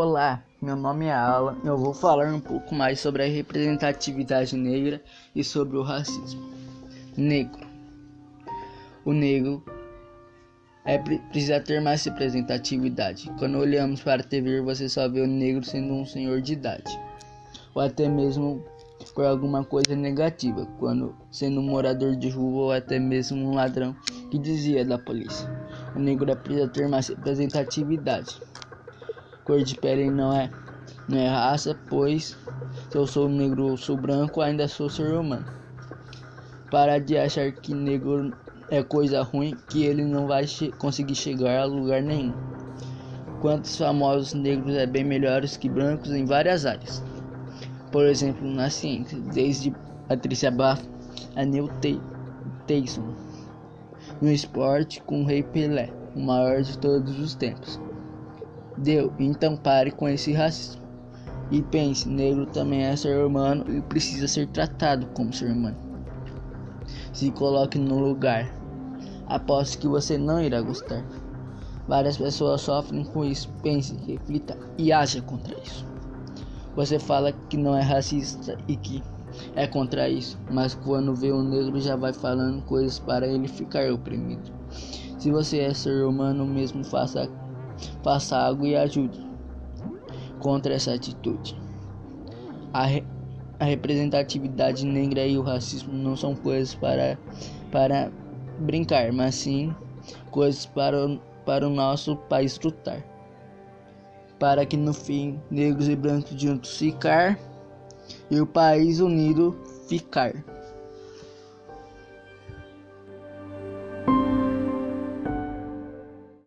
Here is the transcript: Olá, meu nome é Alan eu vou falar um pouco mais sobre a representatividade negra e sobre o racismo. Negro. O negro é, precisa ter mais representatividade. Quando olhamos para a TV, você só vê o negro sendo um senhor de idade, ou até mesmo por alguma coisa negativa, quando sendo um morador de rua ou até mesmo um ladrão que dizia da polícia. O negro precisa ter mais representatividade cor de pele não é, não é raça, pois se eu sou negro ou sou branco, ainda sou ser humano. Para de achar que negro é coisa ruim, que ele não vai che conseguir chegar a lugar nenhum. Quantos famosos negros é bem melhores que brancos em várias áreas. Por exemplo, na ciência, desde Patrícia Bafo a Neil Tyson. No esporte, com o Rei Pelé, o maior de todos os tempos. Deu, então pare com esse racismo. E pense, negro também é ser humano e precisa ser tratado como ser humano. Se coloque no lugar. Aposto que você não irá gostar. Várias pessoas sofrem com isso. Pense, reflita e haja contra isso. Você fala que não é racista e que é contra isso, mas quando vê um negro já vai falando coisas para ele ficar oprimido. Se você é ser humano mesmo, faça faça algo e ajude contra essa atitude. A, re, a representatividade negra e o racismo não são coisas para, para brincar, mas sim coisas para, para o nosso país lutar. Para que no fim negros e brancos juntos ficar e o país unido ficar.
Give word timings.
Olá, 0.00 0.44
meu 0.62 0.76
nome 0.76 1.06
é 1.06 1.12
Alan 1.12 1.56
eu 1.64 1.76
vou 1.76 1.92
falar 1.92 2.32
um 2.32 2.38
pouco 2.38 2.72
mais 2.72 3.00
sobre 3.00 3.24
a 3.24 3.26
representatividade 3.26 4.56
negra 4.56 5.02
e 5.34 5.42
sobre 5.42 5.76
o 5.76 5.82
racismo. 5.82 6.40
Negro. 7.16 7.66
O 9.04 9.12
negro 9.12 9.60
é, 10.84 10.98
precisa 10.98 11.58
ter 11.58 11.80
mais 11.80 12.04
representatividade. 12.04 13.28
Quando 13.40 13.58
olhamos 13.58 14.00
para 14.00 14.22
a 14.22 14.24
TV, 14.24 14.60
você 14.60 14.88
só 14.88 15.08
vê 15.08 15.20
o 15.20 15.26
negro 15.26 15.64
sendo 15.64 15.92
um 15.94 16.06
senhor 16.06 16.40
de 16.42 16.52
idade, 16.52 16.96
ou 17.74 17.82
até 17.82 18.08
mesmo 18.08 18.64
por 19.16 19.24
alguma 19.24 19.64
coisa 19.64 19.96
negativa, 19.96 20.64
quando 20.78 21.12
sendo 21.28 21.58
um 21.58 21.64
morador 21.64 22.14
de 22.14 22.30
rua 22.30 22.62
ou 22.66 22.70
até 22.70 23.00
mesmo 23.00 23.50
um 23.50 23.56
ladrão 23.56 23.96
que 24.30 24.38
dizia 24.38 24.84
da 24.84 24.96
polícia. 24.96 25.50
O 25.96 25.98
negro 25.98 26.36
precisa 26.36 26.68
ter 26.68 26.86
mais 26.86 27.08
representatividade 27.08 28.40
cor 29.48 29.62
de 29.62 29.76
pele 29.76 30.10
não 30.10 30.30
é, 30.30 30.50
não 31.08 31.16
é 31.16 31.26
raça, 31.26 31.74
pois 31.88 32.36
se 32.90 32.98
eu 32.98 33.06
sou 33.06 33.30
negro 33.30 33.68
ou 33.68 33.76
sou 33.78 33.96
branco, 33.96 34.42
ainda 34.42 34.68
sou 34.68 34.90
ser 34.90 35.14
humano. 35.14 35.46
Para 36.70 36.98
de 36.98 37.16
achar 37.16 37.50
que 37.50 37.72
negro 37.72 38.30
é 38.70 38.82
coisa 38.82 39.22
ruim, 39.22 39.56
que 39.70 39.84
ele 39.84 40.04
não 40.04 40.26
vai 40.26 40.46
che 40.46 40.70
conseguir 40.72 41.14
chegar 41.14 41.60
a 41.60 41.64
lugar 41.64 42.02
nenhum. 42.02 42.34
Quantos 43.40 43.74
famosos 43.78 44.34
negros 44.34 44.74
é 44.76 44.84
bem 44.84 45.02
melhores 45.02 45.56
que 45.56 45.66
brancos 45.66 46.10
em 46.10 46.26
várias 46.26 46.66
áreas. 46.66 47.02
Por 47.90 48.04
exemplo, 48.04 48.46
na 48.46 48.68
ciência, 48.68 49.18
desde 49.32 49.74
Patrícia 50.06 50.50
Bafo 50.50 50.86
a 51.36 51.44
Neil 51.46 51.70
Tyson. 52.66 53.14
No 54.20 54.30
esporte, 54.30 55.00
com 55.04 55.22
o 55.22 55.26
Rei 55.26 55.42
Pelé, 55.42 55.90
o 56.14 56.20
maior 56.20 56.60
de 56.60 56.76
todos 56.76 57.18
os 57.18 57.34
tempos. 57.34 57.80
Deu, 58.78 59.12
então 59.18 59.56
pare 59.56 59.90
com 59.90 60.08
esse 60.08 60.32
racismo. 60.32 60.82
E 61.50 61.62
pense, 61.62 62.08
negro 62.08 62.46
também 62.46 62.84
é 62.84 62.94
ser 62.94 63.24
humano 63.24 63.64
e 63.68 63.80
precisa 63.80 64.28
ser 64.28 64.46
tratado 64.48 65.06
como 65.14 65.32
ser 65.32 65.50
humano. 65.50 65.76
Se 67.12 67.30
coloque 67.30 67.78
no 67.78 67.98
lugar. 67.98 68.52
Aposto 69.26 69.78
que 69.78 69.88
você 69.88 70.16
não 70.16 70.40
irá 70.40 70.60
gostar. 70.60 71.04
Várias 71.86 72.16
pessoas 72.16 72.60
sofrem 72.60 73.04
com 73.04 73.24
isso. 73.24 73.50
Pense, 73.62 73.94
reflita 74.06 74.56
e 74.76 74.92
haja 74.92 75.20
contra 75.22 75.58
isso. 75.58 75.86
Você 76.76 76.98
fala 76.98 77.32
que 77.32 77.56
não 77.56 77.76
é 77.76 77.82
racista 77.82 78.56
e 78.68 78.76
que 78.76 79.02
é 79.54 79.66
contra 79.66 80.08
isso, 80.08 80.38
mas 80.50 80.74
quando 80.74 81.14
vê 81.14 81.32
um 81.32 81.42
negro 81.42 81.80
já 81.80 81.96
vai 81.96 82.12
falando 82.12 82.62
coisas 82.62 82.98
para 82.98 83.26
ele 83.26 83.48
ficar 83.48 83.90
oprimido. 83.92 84.52
Se 85.18 85.30
você 85.30 85.58
é 85.58 85.74
ser 85.74 86.04
humano 86.04 86.46
mesmo, 86.46 86.84
faça 86.84 87.28
faça 88.02 88.36
algo 88.36 88.66
e 88.66 88.76
ajude 88.76 89.26
contra 90.38 90.74
essa 90.74 90.94
atitude. 90.94 91.56
A, 92.72 92.84
re, 92.84 93.04
a 93.58 93.64
representatividade 93.64 94.84
negra 94.84 95.26
e 95.26 95.36
o 95.36 95.42
racismo 95.42 95.92
não 95.92 96.16
são 96.16 96.34
coisas 96.34 96.74
para, 96.74 97.18
para 97.70 98.10
brincar, 98.58 99.12
mas 99.12 99.34
sim 99.34 99.74
coisas 100.30 100.66
para, 100.66 101.18
para 101.44 101.66
o 101.66 101.70
nosso 101.70 102.16
país 102.16 102.58
lutar. 102.60 103.04
Para 104.38 104.64
que 104.64 104.76
no 104.76 104.94
fim 104.94 105.40
negros 105.50 105.88
e 105.88 105.96
brancos 105.96 106.40
juntos 106.40 106.76
ficar 106.78 107.38
e 108.30 108.40
o 108.40 108.46
país 108.46 109.00
unido 109.00 109.56
ficar. 109.88 110.32